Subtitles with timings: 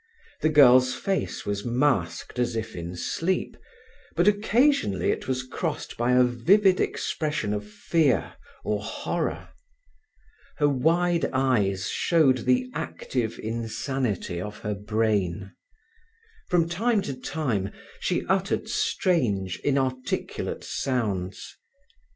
[0.41, 3.55] The girl's face was masked as if in sleep,
[4.15, 8.33] but occasionally it was crossed by a vivid expression of fear
[8.63, 9.49] or horror.
[10.57, 15.53] Her wide eyes showed the active insanity of her brain.
[16.49, 21.55] From time to time she uttered strange, inarticulate sounds.